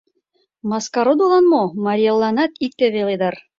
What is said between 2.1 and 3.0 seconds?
Элланат икте